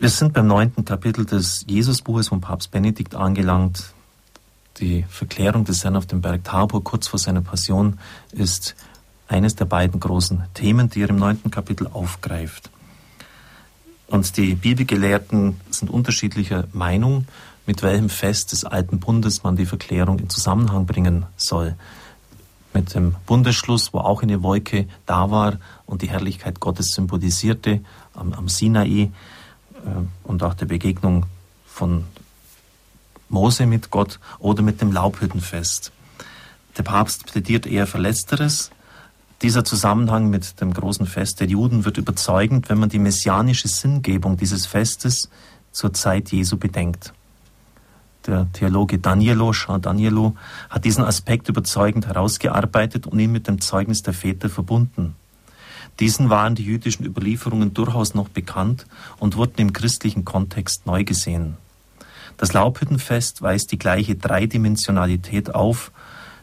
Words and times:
Wir 0.00 0.10
sind 0.10 0.32
beim 0.32 0.46
neunten 0.46 0.84
Kapitel 0.84 1.26
des 1.26 1.64
Jesusbuches 1.66 2.28
von 2.28 2.40
Papst 2.40 2.70
Benedikt 2.70 3.16
angelangt. 3.16 3.94
Die 4.78 5.04
Verklärung 5.08 5.64
des 5.64 5.82
Herrn 5.82 5.96
auf 5.96 6.06
dem 6.06 6.20
Berg 6.20 6.44
Tabor 6.44 6.84
kurz 6.84 7.08
vor 7.08 7.18
seiner 7.18 7.40
Passion 7.40 7.98
ist 8.30 8.76
eines 9.26 9.56
der 9.56 9.64
beiden 9.64 9.98
großen 9.98 10.44
Themen, 10.54 10.88
die 10.88 11.02
er 11.02 11.10
im 11.10 11.16
neunten 11.16 11.50
Kapitel 11.50 11.88
aufgreift. 11.88 12.70
Und 14.06 14.36
die 14.36 14.54
Bibelgelehrten 14.54 15.60
sind 15.70 15.90
unterschiedlicher 15.90 16.68
Meinung, 16.72 17.26
mit 17.66 17.82
welchem 17.82 18.08
Fest 18.08 18.52
des 18.52 18.64
alten 18.64 19.00
Bundes 19.00 19.42
man 19.42 19.56
die 19.56 19.66
Verklärung 19.66 20.20
in 20.20 20.30
Zusammenhang 20.30 20.86
bringen 20.86 21.26
soll. 21.36 21.74
Mit 22.72 22.94
dem 22.94 23.16
Bundesschluss, 23.26 23.92
wo 23.92 23.98
auch 23.98 24.22
eine 24.22 24.44
Wolke 24.44 24.86
da 25.06 25.32
war 25.32 25.58
und 25.86 26.02
die 26.02 26.08
Herrlichkeit 26.08 26.60
Gottes 26.60 26.94
symbolisierte 26.94 27.80
am, 28.14 28.32
am 28.32 28.48
Sinai, 28.48 29.10
und 30.24 30.42
auch 30.42 30.54
der 30.54 30.66
Begegnung 30.66 31.26
von 31.66 32.04
Mose 33.28 33.66
mit 33.66 33.90
Gott 33.90 34.18
oder 34.38 34.62
mit 34.62 34.80
dem 34.80 34.92
Laubhüttenfest. 34.92 35.92
Der 36.76 36.82
Papst 36.82 37.26
plädiert 37.26 37.66
eher 37.66 37.86
für 37.86 37.98
Letzteres. 37.98 38.70
Dieser 39.42 39.64
Zusammenhang 39.64 40.30
mit 40.30 40.60
dem 40.60 40.72
großen 40.72 41.06
Fest 41.06 41.40
der 41.40 41.46
Juden 41.46 41.84
wird 41.84 41.98
überzeugend, 41.98 42.68
wenn 42.68 42.78
man 42.78 42.88
die 42.88 42.98
messianische 42.98 43.68
Sinngebung 43.68 44.36
dieses 44.36 44.66
Festes 44.66 45.28
zur 45.72 45.92
Zeit 45.92 46.30
Jesu 46.32 46.56
bedenkt. 46.56 47.12
Der 48.26 48.46
Theologe 48.52 48.98
Danielo, 48.98 49.52
Jean 49.52 49.80
Danielo, 49.80 50.36
hat 50.68 50.84
diesen 50.84 51.04
Aspekt 51.04 51.48
überzeugend 51.48 52.06
herausgearbeitet 52.06 53.06
und 53.06 53.18
ihn 53.18 53.32
mit 53.32 53.46
dem 53.48 53.60
Zeugnis 53.60 54.02
der 54.02 54.12
Väter 54.12 54.48
verbunden. 54.48 55.14
Diesen 56.00 56.30
waren 56.30 56.54
die 56.54 56.64
jüdischen 56.64 57.04
Überlieferungen 57.04 57.74
durchaus 57.74 58.14
noch 58.14 58.28
bekannt 58.28 58.86
und 59.18 59.36
wurden 59.36 59.60
im 59.60 59.72
christlichen 59.72 60.24
Kontext 60.24 60.86
neu 60.86 61.04
gesehen. 61.04 61.56
Das 62.36 62.52
Laubhüttenfest 62.52 63.42
weist 63.42 63.72
die 63.72 63.78
gleiche 63.78 64.14
Dreidimensionalität 64.14 65.54
auf, 65.54 65.90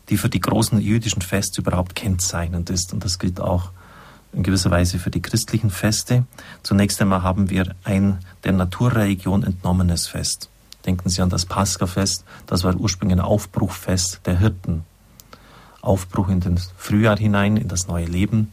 die 0.09 0.17
für 0.17 0.29
die 0.29 0.41
großen 0.41 0.79
jüdischen 0.81 1.21
Feste 1.21 1.61
überhaupt 1.61 1.95
kennzeichnend 1.95 2.69
ist. 2.69 2.91
Und 2.93 3.05
das 3.05 3.17
gilt 3.17 3.39
auch 3.39 3.71
in 4.33 4.43
gewisser 4.43 4.71
Weise 4.71 4.99
für 4.99 5.09
die 5.09 5.21
christlichen 5.21 5.69
Feste. 5.69 6.25
Zunächst 6.63 7.01
einmal 7.01 7.23
haben 7.23 7.49
wir 7.49 7.73
ein 7.85 8.19
der 8.43 8.51
Naturreligion 8.51 9.43
entnommenes 9.43 10.07
Fest. 10.07 10.49
Denken 10.85 11.09
Sie 11.09 11.21
an 11.21 11.29
das 11.29 11.45
Paschafest, 11.45 12.25
das 12.45 12.63
war 12.63 12.75
ursprünglich 12.75 13.17
ein 13.17 13.25
Aufbruchfest 13.25 14.19
der 14.25 14.37
Hirten. 14.37 14.83
Aufbruch 15.81 16.29
in 16.29 16.41
den 16.41 16.59
Frühjahr 16.77 17.17
hinein, 17.17 17.57
in 17.57 17.69
das 17.69 17.87
neue 17.87 18.05
Leben. 18.05 18.51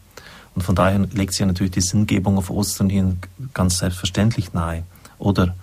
Und 0.54 0.62
von 0.62 0.74
daher 0.74 0.98
legt 0.98 1.32
sich 1.32 1.46
natürlich 1.46 1.72
die 1.72 1.80
Sinngebung 1.80 2.36
auf 2.38 2.50
Ostern 2.50 2.90
hin 2.90 3.18
ganz 3.54 3.78
selbstverständlich 3.78 4.52
nahe. 4.52 4.84
Oder 5.18 5.54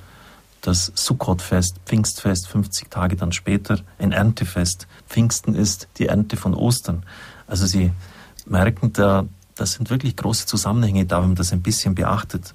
das 0.61 0.91
Sukkotfest, 0.95 1.77
Pfingstfest, 1.85 2.47
50 2.47 2.89
Tage 2.89 3.15
dann 3.15 3.31
später, 3.31 3.79
ein 3.97 4.11
Erntefest. 4.11 4.87
Pfingsten 5.07 5.55
ist 5.55 5.87
die 5.97 6.07
Ernte 6.07 6.37
von 6.37 6.53
Ostern. 6.53 7.03
Also 7.47 7.65
Sie 7.65 7.91
merken, 8.45 8.93
da, 8.93 9.25
das 9.55 9.73
sind 9.73 9.89
wirklich 9.89 10.15
große 10.15 10.45
Zusammenhänge 10.45 11.05
da, 11.05 11.21
wenn 11.21 11.29
man 11.29 11.35
das 11.35 11.53
ein 11.53 11.61
bisschen 11.61 11.95
beachtet. 11.95 12.53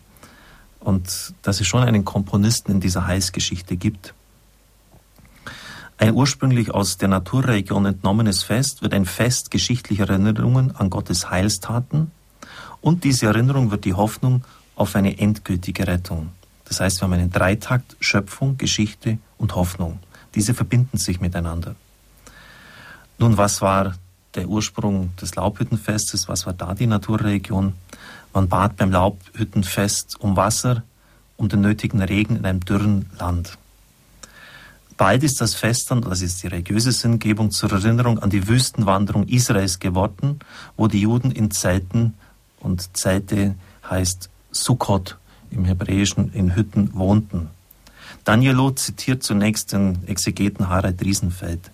Und 0.80 1.34
dass 1.42 1.60
es 1.60 1.66
schon 1.66 1.82
einen 1.82 2.04
Komponisten 2.04 2.72
in 2.72 2.80
dieser 2.80 3.06
Heilsgeschichte 3.06 3.76
gibt. 3.76 4.12
Ein 5.96 6.14
ursprünglich 6.14 6.72
aus 6.72 6.98
der 6.98 7.08
Naturregion 7.08 7.86
entnommenes 7.86 8.42
Fest 8.42 8.82
wird 8.82 8.92
ein 8.92 9.06
Fest 9.06 9.50
geschichtlicher 9.50 10.08
Erinnerungen 10.08 10.74
an 10.76 10.90
Gottes 10.90 11.30
Heilstaten, 11.30 12.10
und 12.84 13.02
diese 13.02 13.24
Erinnerung 13.24 13.70
wird 13.70 13.86
die 13.86 13.94
Hoffnung 13.94 14.44
auf 14.76 14.94
eine 14.94 15.18
endgültige 15.18 15.86
Rettung. 15.86 16.32
Das 16.66 16.80
heißt, 16.80 17.00
wir 17.00 17.04
haben 17.04 17.14
einen 17.14 17.30
Dreitakt 17.30 17.96
Schöpfung, 17.98 18.58
Geschichte 18.58 19.16
und 19.38 19.54
Hoffnung. 19.54 20.00
Diese 20.34 20.52
verbinden 20.52 20.98
sich 20.98 21.18
miteinander. 21.18 21.76
Nun, 23.16 23.38
was 23.38 23.62
war 23.62 23.94
der 24.34 24.48
Ursprung 24.48 25.16
des 25.16 25.34
Laubhüttenfestes? 25.34 26.28
Was 26.28 26.44
war 26.44 26.52
da 26.52 26.74
die 26.74 26.86
Naturreligion? 26.86 27.72
Man 28.34 28.48
bat 28.50 28.76
beim 28.76 28.90
Laubhüttenfest 28.90 30.20
um 30.20 30.36
Wasser, 30.36 30.82
um 31.38 31.48
den 31.48 31.62
nötigen 31.62 32.02
Regen 32.02 32.36
in 32.36 32.44
einem 32.44 32.60
dürren 32.60 33.06
Land. 33.18 33.56
Bald 34.98 35.22
ist 35.22 35.40
das 35.40 35.54
Fest 35.54 35.90
dann, 35.90 36.02
das 36.02 36.20
ist 36.20 36.42
die 36.42 36.48
religiöse 36.48 36.92
Sinngebung, 36.92 37.50
zur 37.50 37.72
Erinnerung 37.72 38.18
an 38.18 38.28
die 38.28 38.46
Wüstenwanderung 38.46 39.26
Israels 39.26 39.78
geworden, 39.78 40.40
wo 40.76 40.86
die 40.86 41.00
Juden 41.00 41.30
in 41.30 41.50
Zelten 41.50 42.12
und 42.64 42.96
Zelte 42.96 43.54
heißt 43.88 44.30
Sukkot 44.50 45.18
im 45.50 45.64
Hebräischen 45.64 46.32
in 46.32 46.56
Hütten 46.56 46.94
wohnten. 46.94 47.50
Danielo 48.24 48.70
zitiert 48.70 49.22
zunächst 49.22 49.72
den 49.72 50.06
Exegeten 50.06 50.68
Harald 50.68 51.02
Riesenfeld. 51.02 51.70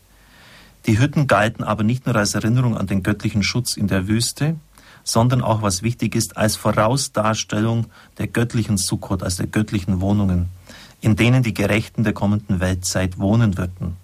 Die 0.86 0.98
Hütten 0.98 1.26
galten 1.26 1.62
aber 1.62 1.84
nicht 1.84 2.06
nur 2.06 2.16
als 2.16 2.34
Erinnerung 2.34 2.76
an 2.76 2.86
den 2.86 3.02
göttlichen 3.02 3.42
Schutz 3.42 3.76
in 3.76 3.86
der 3.86 4.08
Wüste, 4.08 4.56
sondern 5.04 5.42
auch, 5.42 5.62
was 5.62 5.82
wichtig 5.82 6.14
ist, 6.14 6.36
als 6.36 6.56
Vorausdarstellung 6.56 7.86
der 8.18 8.26
göttlichen 8.26 8.76
Sukkot, 8.76 9.22
also 9.22 9.42
der 9.42 9.50
göttlichen 9.50 10.00
Wohnungen, 10.00 10.48
in 11.00 11.16
denen 11.16 11.42
die 11.42 11.54
Gerechten 11.54 12.04
der 12.04 12.12
kommenden 12.12 12.60
Weltzeit 12.60 13.18
wohnen 13.18 13.56
würden. 13.56 13.96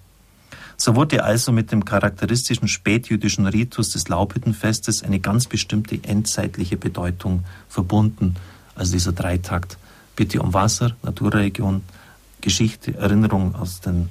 So 0.79 0.95
wurde 0.95 1.23
also 1.23 1.51
mit 1.51 1.71
dem 1.71 1.85
charakteristischen 1.85 2.67
spätjüdischen 2.67 3.47
Ritus 3.47 3.89
des 3.89 4.07
Laubhüttenfestes 4.09 5.01
eine 5.03 5.19
ganz 5.19 5.47
bestimmte 5.47 5.99
endzeitliche 6.03 6.77
Bedeutung 6.77 7.43
verbunden. 7.67 8.35
Also 8.75 8.93
dieser 8.93 9.11
Dreitakt. 9.11 9.79
Bitte 10.15 10.39
um 10.39 10.53
Wasser, 10.53 10.95
Naturregion, 11.01 11.81
Geschichte, 12.41 12.95
Erinnerung 12.95 13.55
den, 13.85 14.09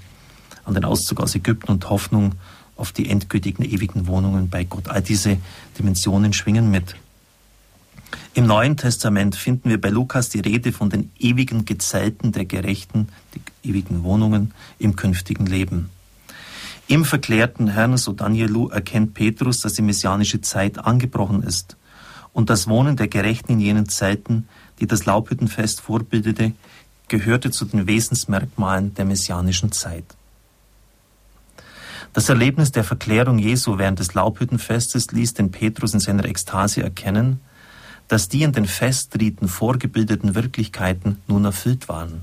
an 0.64 0.74
den 0.74 0.84
Auszug 0.84 1.20
aus 1.20 1.36
Ägypten 1.36 1.70
und 1.70 1.88
Hoffnung 1.88 2.34
auf 2.74 2.90
die 2.90 3.08
endgültigen 3.08 3.64
ewigen 3.64 4.08
Wohnungen 4.08 4.50
bei 4.50 4.64
Gott. 4.64 4.88
All 4.88 5.02
diese 5.02 5.38
Dimensionen 5.78 6.32
schwingen 6.32 6.70
mit. 6.70 6.96
Im 8.34 8.46
Neuen 8.46 8.76
Testament 8.76 9.36
finden 9.36 9.70
wir 9.70 9.80
bei 9.80 9.88
Lukas 9.88 10.28
die 10.30 10.40
Rede 10.40 10.72
von 10.72 10.90
den 10.90 11.10
ewigen 11.18 11.64
Gezeiten 11.64 12.32
der 12.32 12.44
Gerechten, 12.44 13.08
die 13.34 13.70
ewigen 13.70 14.02
Wohnungen 14.02 14.52
im 14.78 14.96
künftigen 14.96 15.46
Leben. 15.46 15.90
Im 16.88 17.04
verklärten 17.04 17.66
Herrn, 17.66 17.96
so 17.96 18.12
Danielu, 18.12 18.68
erkennt 18.68 19.14
Petrus, 19.14 19.60
dass 19.60 19.74
die 19.74 19.82
messianische 19.82 20.40
Zeit 20.40 20.78
angebrochen 20.78 21.42
ist 21.42 21.76
und 22.32 22.48
das 22.48 22.68
Wohnen 22.68 22.96
der 22.96 23.08
Gerechten 23.08 23.54
in 23.54 23.60
jenen 23.60 23.88
Zeiten, 23.88 24.46
die 24.78 24.86
das 24.86 25.04
Laubhüttenfest 25.04 25.80
vorbildete, 25.80 26.52
gehörte 27.08 27.50
zu 27.50 27.64
den 27.64 27.88
Wesensmerkmalen 27.88 28.94
der 28.94 29.04
messianischen 29.04 29.72
Zeit. 29.72 30.04
Das 32.12 32.28
Erlebnis 32.28 32.70
der 32.70 32.84
Verklärung 32.84 33.38
Jesu 33.38 33.78
während 33.78 33.98
des 33.98 34.14
Laubhüttenfestes 34.14 35.10
ließ 35.10 35.34
den 35.34 35.50
Petrus 35.50 35.92
in 35.92 36.00
seiner 36.00 36.24
Ekstase 36.24 36.82
erkennen, 36.82 37.40
dass 38.06 38.28
die 38.28 38.42
in 38.42 38.52
den 38.52 38.66
Festriten 38.66 39.48
vorgebildeten 39.48 40.36
Wirklichkeiten 40.36 41.20
nun 41.26 41.44
erfüllt 41.44 41.88
waren. 41.88 42.22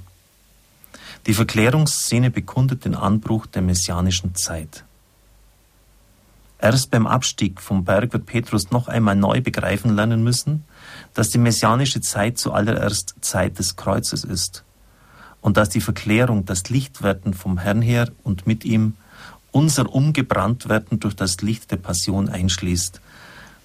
Die 1.26 1.34
Verklärungsszene 1.34 2.32
bekundet 2.32 2.86
den 2.86 2.96
Anbruch 2.96 3.46
der 3.46 3.62
messianischen 3.62 4.36
Zeit. 4.36 4.84
Erst 6.60 6.92
beim 6.92 7.08
Abstieg 7.08 7.62
vom 7.62 7.84
Berg 7.84 8.14
wird 8.14 8.26
Petrus 8.26 8.72
noch 8.72 8.88
einmal 8.88 9.16
neu 9.16 9.42
begreifen 9.42 9.96
lernen 9.96 10.24
müssen, 10.24 10.64
dass 11.14 11.30
die 11.30 11.38
messianische 11.38 12.02
Zeit 12.02 12.38
zuallererst 12.38 13.16
Zeit 13.22 13.60
des 13.60 13.76
Kreuzes 13.76 14.24
ist 14.24 14.64
und 15.42 15.58
dass 15.58 15.70
die 15.70 15.82
Verklärung, 15.82 16.46
das 16.46 16.70
Lichtwerden 16.70 17.34
vom 17.34 17.58
Herrn 17.58 17.82
her 17.82 18.10
und 18.24 18.48
mit 18.48 18.64
ihm 18.64 18.96
unser 19.52 19.94
Umgebranntwerden 19.94 21.00
durch 21.00 21.16
das 21.16 21.42
Licht 21.42 21.70
der 21.72 21.78
Passion 21.78 22.30
einschließt. 22.30 23.02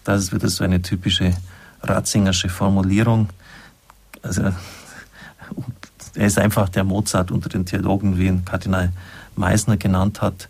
Das 0.04 0.20
ist 0.20 0.32
wieder 0.32 0.48
so 0.48 0.64
eine 0.64 0.82
typische 0.82 1.36
Ratzingersche 1.82 2.48
Formulierung. 2.48 3.28
Also 4.22 4.52
er 6.18 6.26
ist 6.26 6.36
einfach 6.36 6.68
der 6.68 6.82
Mozart 6.82 7.30
unter 7.30 7.48
den 7.48 7.64
Theologen, 7.64 8.18
wie 8.18 8.26
ihn 8.26 8.44
Kardinal 8.44 8.92
Meisner 9.36 9.76
genannt 9.76 10.20
hat. 10.20 10.48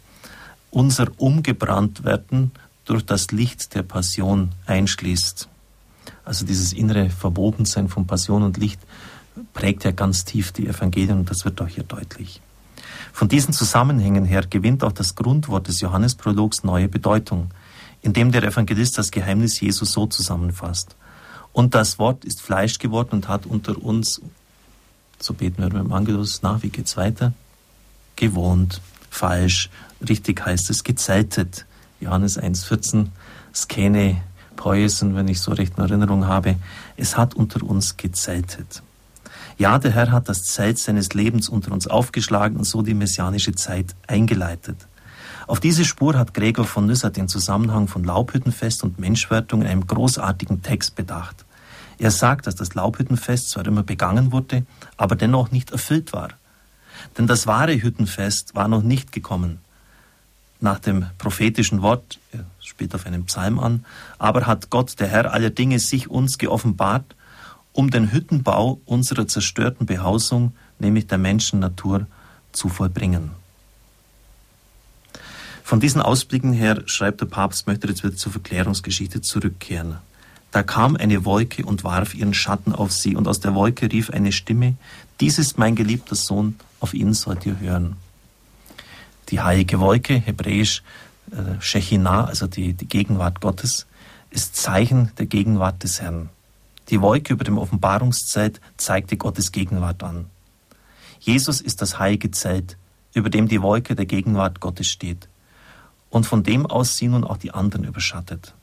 Unser 0.70 1.08
Umgebranntwerden 1.18 2.52
durch 2.86 3.04
das 3.04 3.32
Licht 3.32 3.74
der 3.74 3.82
Passion 3.82 4.52
einschließt. 4.64 5.46
Also 6.24 6.46
dieses 6.46 6.72
innere 6.72 7.10
Verwobensein 7.10 7.90
von 7.90 8.06
Passion 8.06 8.44
und 8.44 8.56
Licht 8.56 8.80
prägt 9.52 9.84
ja 9.84 9.90
ganz 9.90 10.24
tief 10.24 10.52
die 10.52 10.66
Evangelien 10.66 11.18
und 11.18 11.30
das 11.30 11.44
wird 11.44 11.60
auch 11.60 11.68
hier 11.68 11.84
deutlich. 11.84 12.40
Von 13.12 13.28
diesen 13.28 13.52
Zusammenhängen 13.52 14.24
her 14.24 14.46
gewinnt 14.48 14.82
auch 14.82 14.92
das 14.92 15.16
Grundwort 15.16 15.68
des 15.68 15.82
Johannesprologs 15.82 16.64
neue 16.64 16.88
Bedeutung, 16.88 17.50
indem 18.00 18.32
der 18.32 18.42
Evangelist 18.42 18.96
das 18.96 19.10
Geheimnis 19.10 19.60
Jesu 19.60 19.84
so 19.84 20.06
zusammenfasst. 20.06 20.96
Und 21.52 21.74
das 21.74 21.98
Wort 21.98 22.24
ist 22.24 22.40
Fleisch 22.40 22.78
geworden 22.78 23.10
und 23.12 23.28
hat 23.28 23.44
unter 23.44 23.76
uns 23.82 24.22
so 25.20 25.34
beten 25.34 25.62
wir 25.62 25.70
beim 25.70 25.92
Angelus 25.92 26.42
nach. 26.42 26.62
Wie 26.62 26.70
geht's 26.70 26.96
weiter? 26.96 27.32
Gewohnt, 28.16 28.80
falsch, 29.10 29.70
richtig 30.08 30.44
heißt 30.44 30.70
es 30.70 30.84
gezeltet. 30.84 31.66
Johannes 32.00 32.38
1,14, 32.40 33.08
Skene, 33.54 34.22
Poesen, 34.56 35.14
wenn 35.14 35.28
ich 35.28 35.40
so 35.40 35.52
recht 35.52 35.76
in 35.76 35.84
Erinnerung 35.84 36.26
habe. 36.26 36.56
Es 36.96 37.16
hat 37.16 37.34
unter 37.34 37.62
uns 37.62 37.96
gezeltet. 37.96 38.82
Ja, 39.56 39.78
der 39.78 39.90
Herr 39.90 40.12
hat 40.12 40.28
das 40.28 40.44
Zelt 40.44 40.78
seines 40.78 41.14
Lebens 41.14 41.48
unter 41.48 41.72
uns 41.72 41.88
aufgeschlagen 41.88 42.56
und 42.56 42.64
so 42.64 42.82
die 42.82 42.94
messianische 42.94 43.54
Zeit 43.54 43.94
eingeleitet. 44.06 44.86
Auf 45.48 45.60
diese 45.60 45.84
Spur 45.84 46.16
hat 46.16 46.34
Gregor 46.34 46.64
von 46.64 46.86
Nyssa 46.86 47.10
den 47.10 47.26
Zusammenhang 47.26 47.88
von 47.88 48.04
Laubhüttenfest 48.04 48.84
und 48.84 48.98
Menschwertung 48.98 49.62
in 49.62 49.66
einem 49.66 49.86
großartigen 49.86 50.62
Text 50.62 50.94
bedacht. 50.94 51.44
Er 51.98 52.10
sagt, 52.12 52.46
dass 52.46 52.54
das 52.54 52.74
Laubhüttenfest 52.74 53.50
zwar 53.50 53.66
immer 53.66 53.82
begangen 53.82 54.30
wurde, 54.30 54.64
aber 54.96 55.16
dennoch 55.16 55.50
nicht 55.50 55.72
erfüllt 55.72 56.12
war. 56.12 56.30
Denn 57.16 57.26
das 57.26 57.46
wahre 57.46 57.80
Hüttenfest 57.80 58.54
war 58.54 58.68
noch 58.68 58.82
nicht 58.82 59.12
gekommen. 59.12 59.58
Nach 60.60 60.78
dem 60.78 61.06
prophetischen 61.18 61.82
Wort, 61.82 62.18
er 62.32 62.44
spielt 62.60 62.94
auf 62.94 63.06
einen 63.06 63.26
Psalm 63.26 63.58
an, 63.58 63.84
aber 64.18 64.46
hat 64.46 64.70
Gott, 64.70 64.98
der 64.98 65.08
Herr 65.08 65.32
aller 65.32 65.50
Dinge, 65.50 65.78
sich 65.78 66.08
uns 66.08 66.38
geoffenbart, 66.38 67.14
um 67.72 67.90
den 67.90 68.10
Hüttenbau 68.10 68.80
unserer 68.84 69.28
zerstörten 69.28 69.86
Behausung, 69.86 70.56
nämlich 70.78 71.06
der 71.06 71.18
Menschennatur, 71.18 72.06
zu 72.52 72.68
vollbringen. 72.68 73.30
Von 75.62 75.80
diesen 75.80 76.00
Ausblicken 76.00 76.52
her 76.52 76.82
schreibt 76.86 77.20
der 77.20 77.26
Papst, 77.26 77.66
möchte 77.66 77.86
jetzt 77.88 78.02
wieder 78.02 78.16
zur 78.16 78.32
Verklärungsgeschichte 78.32 79.20
zurückkehren. 79.20 79.98
Da 80.50 80.62
kam 80.62 80.96
eine 80.96 81.24
Wolke 81.24 81.64
und 81.64 81.84
warf 81.84 82.14
ihren 82.14 82.34
Schatten 82.34 82.72
auf 82.72 82.92
sie, 82.92 83.16
und 83.16 83.28
aus 83.28 83.40
der 83.40 83.54
Wolke 83.54 83.90
rief 83.92 84.10
eine 84.10 84.32
Stimme, 84.32 84.76
Dies 85.20 85.38
ist 85.38 85.58
mein 85.58 85.74
geliebter 85.74 86.14
Sohn, 86.14 86.56
auf 86.80 86.94
ihn 86.94 87.12
sollt 87.12 87.44
ihr 87.44 87.58
hören. 87.58 87.96
Die 89.30 89.40
heilige 89.40 89.80
Wolke, 89.80 90.14
hebräisch 90.14 90.82
äh, 91.32 91.60
Shechinah, 91.60 92.24
also 92.24 92.46
die, 92.46 92.72
die 92.72 92.86
Gegenwart 92.86 93.40
Gottes, 93.40 93.86
ist 94.30 94.56
Zeichen 94.56 95.10
der 95.18 95.26
Gegenwart 95.26 95.82
des 95.82 96.00
Herrn. 96.00 96.30
Die 96.88 97.00
Wolke 97.00 97.32
über 97.32 97.44
dem 97.44 97.58
Offenbarungszelt 97.58 98.60
zeigte 98.76 99.16
Gottes 99.16 99.52
Gegenwart 99.52 100.02
an. 100.02 100.26
Jesus 101.20 101.60
ist 101.60 101.82
das 101.82 101.98
heilige 101.98 102.30
Zelt, 102.30 102.76
über 103.12 103.28
dem 103.28 103.48
die 103.48 103.60
Wolke 103.60 103.94
der 103.94 104.06
Gegenwart 104.06 104.60
Gottes 104.60 104.86
steht 104.86 105.28
und 106.10 106.24
von 106.24 106.42
dem 106.42 106.64
aus 106.64 106.96
sie 106.96 107.08
nun 107.08 107.24
auch 107.24 107.36
die 107.36 107.52
anderen 107.52 107.84
überschattet. 107.84 108.54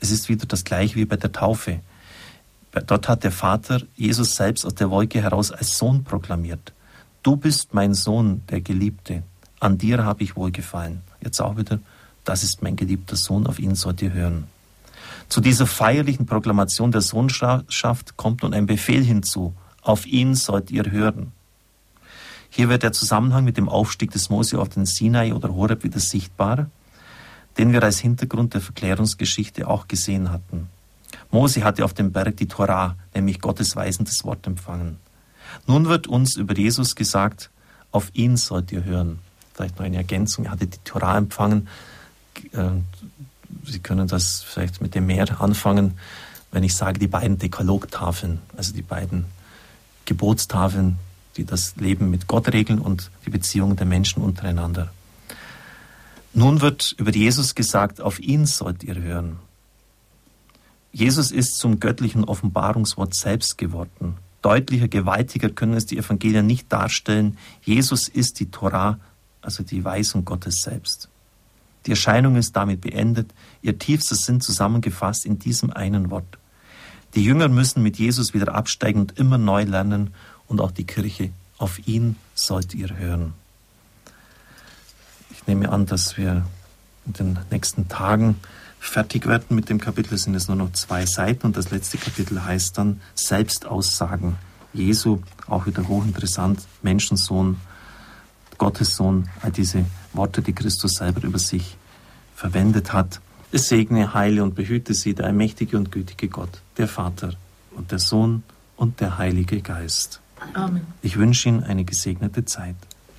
Es 0.00 0.10
ist 0.10 0.28
wieder 0.28 0.46
das 0.46 0.64
gleiche 0.64 0.96
wie 0.96 1.04
bei 1.04 1.16
der 1.16 1.32
Taufe. 1.32 1.80
Dort 2.86 3.08
hat 3.08 3.24
der 3.24 3.32
Vater 3.32 3.82
Jesus 3.96 4.36
selbst 4.36 4.64
aus 4.64 4.74
der 4.74 4.90
Wolke 4.90 5.22
heraus 5.22 5.50
als 5.50 5.78
Sohn 5.78 6.04
proklamiert. 6.04 6.72
Du 7.22 7.36
bist 7.36 7.74
mein 7.74 7.94
Sohn, 7.94 8.42
der 8.48 8.60
Geliebte. 8.60 9.22
An 9.60 9.78
dir 9.78 10.04
habe 10.04 10.22
ich 10.22 10.36
wohlgefallen. 10.36 11.00
Jetzt 11.20 11.40
auch 11.40 11.56
wieder, 11.56 11.80
das 12.24 12.44
ist 12.44 12.62
mein 12.62 12.76
geliebter 12.76 13.16
Sohn, 13.16 13.46
auf 13.46 13.58
ihn 13.58 13.74
sollt 13.74 14.00
ihr 14.02 14.12
hören. 14.12 14.44
Zu 15.28 15.40
dieser 15.40 15.66
feierlichen 15.66 16.26
Proklamation 16.26 16.92
der 16.92 17.00
Sohnschaft 17.00 18.16
kommt 18.16 18.42
nun 18.42 18.54
ein 18.54 18.66
Befehl 18.66 19.04
hinzu. 19.04 19.54
Auf 19.82 20.06
ihn 20.06 20.34
sollt 20.34 20.70
ihr 20.70 20.90
hören. 20.90 21.32
Hier 22.50 22.68
wird 22.68 22.82
der 22.82 22.92
Zusammenhang 22.92 23.44
mit 23.44 23.56
dem 23.56 23.68
Aufstieg 23.68 24.10
des 24.10 24.30
Mose 24.30 24.58
auf 24.58 24.70
den 24.70 24.86
Sinai 24.86 25.34
oder 25.34 25.54
Horeb 25.54 25.84
wieder 25.84 26.00
sichtbar, 26.00 26.70
den 27.58 27.72
wir 27.72 27.82
als 27.82 27.98
Hintergrund 27.98 28.54
der 28.54 28.60
Verklärungsgeschichte 28.60 29.66
auch 29.66 29.88
gesehen 29.88 30.30
hatten. 30.30 30.68
Mose 31.30 31.64
hatte 31.64 31.84
auf 31.84 31.92
dem 31.92 32.12
Berg 32.12 32.36
die 32.36 32.46
Torah, 32.46 32.96
nämlich 33.14 33.40
Gottes 33.40 33.76
weisendes 33.76 34.24
Wort 34.24 34.46
empfangen. 34.46 34.98
Nun 35.66 35.86
wird 35.86 36.06
uns 36.06 36.36
über 36.36 36.56
Jesus 36.56 36.94
gesagt, 36.94 37.50
auf 37.90 38.10
ihn 38.14 38.36
sollt 38.36 38.72
ihr 38.72 38.84
hören. 38.84 39.18
Vielleicht 39.54 39.78
noch 39.78 39.84
eine 39.84 39.96
Ergänzung, 39.96 40.44
er 40.44 40.52
hatte 40.52 40.66
die 40.66 40.78
Torah 40.84 41.18
empfangen. 41.18 41.68
Äh, 42.52 42.70
Sie 43.64 43.80
können 43.80 44.06
das 44.08 44.42
vielleicht 44.42 44.80
mit 44.80 44.94
dem 44.94 45.06
mehr 45.06 45.40
anfangen, 45.40 45.98
wenn 46.52 46.62
ich 46.62 46.74
sage, 46.74 46.98
die 46.98 47.08
beiden 47.08 47.38
Dekalogtafeln, 47.38 48.40
also 48.56 48.72
die 48.72 48.82
beiden 48.82 49.24
Gebotstafeln, 50.04 50.98
die 51.36 51.44
das 51.44 51.76
Leben 51.76 52.10
mit 52.10 52.26
Gott 52.26 52.52
regeln 52.52 52.78
und 52.78 53.10
die 53.26 53.30
Beziehung 53.30 53.76
der 53.76 53.86
Menschen 53.86 54.22
untereinander. 54.22 54.90
Nun 56.38 56.60
wird 56.60 56.94
über 56.98 57.10
Jesus 57.10 57.56
gesagt, 57.56 58.00
auf 58.00 58.20
ihn 58.20 58.46
sollt 58.46 58.84
ihr 58.84 58.94
hören. 58.94 59.40
Jesus 60.92 61.32
ist 61.32 61.56
zum 61.56 61.80
göttlichen 61.80 62.22
Offenbarungswort 62.22 63.12
selbst 63.12 63.58
geworden. 63.58 64.18
Deutlicher, 64.40 64.86
gewaltiger 64.86 65.48
können 65.48 65.74
es 65.74 65.86
die 65.86 65.98
Evangelien 65.98 66.46
nicht 66.46 66.72
darstellen. 66.72 67.36
Jesus 67.64 68.06
ist 68.06 68.38
die 68.38 68.52
Torah, 68.52 69.00
also 69.42 69.64
die 69.64 69.84
Weisung 69.84 70.24
Gottes 70.24 70.62
selbst. 70.62 71.08
Die 71.86 71.90
Erscheinung 71.90 72.36
ist 72.36 72.54
damit 72.54 72.82
beendet, 72.82 73.34
ihr 73.60 73.76
tiefster 73.76 74.14
Sinn 74.14 74.40
zusammengefasst 74.40 75.26
in 75.26 75.40
diesem 75.40 75.72
einen 75.72 76.12
Wort. 76.12 76.38
Die 77.16 77.24
Jünger 77.24 77.48
müssen 77.48 77.82
mit 77.82 77.98
Jesus 77.98 78.32
wieder 78.32 78.54
absteigen 78.54 79.00
und 79.00 79.18
immer 79.18 79.38
neu 79.38 79.64
lernen 79.64 80.14
und 80.46 80.60
auch 80.60 80.70
die 80.70 80.84
Kirche. 80.84 81.32
Auf 81.56 81.88
ihn 81.88 82.14
sollt 82.36 82.74
ihr 82.74 82.96
hören. 82.96 83.32
Ich 85.48 85.54
nehme 85.54 85.72
an, 85.72 85.86
dass 85.86 86.18
wir 86.18 86.44
in 87.06 87.12
den 87.14 87.38
nächsten 87.50 87.88
Tagen 87.88 88.36
fertig 88.78 89.26
werden 89.26 89.56
mit 89.56 89.70
dem 89.70 89.80
Kapitel. 89.80 90.12
Es 90.12 90.24
sind 90.24 90.34
jetzt 90.34 90.48
nur 90.48 90.58
noch 90.58 90.74
zwei 90.74 91.06
Seiten 91.06 91.46
und 91.46 91.56
das 91.56 91.70
letzte 91.70 91.96
Kapitel 91.96 92.44
heißt 92.44 92.76
dann 92.76 93.00
Selbstaussagen 93.14 94.36
Jesu, 94.74 95.20
auch 95.46 95.64
wieder 95.64 95.88
hochinteressant, 95.88 96.60
Menschensohn, 96.82 97.56
Gottessohn, 98.58 99.30
all 99.40 99.50
diese 99.50 99.86
Worte, 100.12 100.42
die 100.42 100.52
Christus 100.52 100.96
selber 100.96 101.24
über 101.24 101.38
sich 101.38 101.78
verwendet 102.36 102.92
hat. 102.92 103.22
Es 103.50 103.70
segne, 103.70 104.12
heile 104.12 104.42
und 104.42 104.54
behüte 104.54 104.92
sie, 104.92 105.14
der 105.14 105.24
allmächtige 105.24 105.78
und 105.78 105.90
gütige 105.90 106.28
Gott, 106.28 106.60
der 106.76 106.88
Vater 106.88 107.32
und 107.70 107.90
der 107.90 108.00
Sohn 108.00 108.42
und 108.76 109.00
der 109.00 109.16
Heilige 109.16 109.62
Geist. 109.62 110.20
Amen. 110.52 110.86
Ich 111.00 111.16
wünsche 111.16 111.48
Ihnen 111.48 111.64
eine 111.64 111.84
gesegnete 111.84 112.44
Zeit. 112.44 112.76